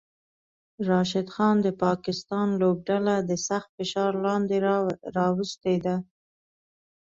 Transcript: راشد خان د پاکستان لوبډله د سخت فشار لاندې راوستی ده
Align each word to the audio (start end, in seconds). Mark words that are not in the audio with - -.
راشد 0.89 1.27
خان 1.35 1.55
د 1.65 1.67
پاکستان 1.83 2.47
لوبډله 2.61 3.15
د 3.29 3.31
سخت 3.47 3.69
فشار 3.77 4.11
لاندې 4.25 4.57
راوستی 5.17 5.75
ده 5.85 5.95